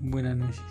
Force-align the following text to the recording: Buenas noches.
Buenas 0.00 0.36
noches. 0.36 0.62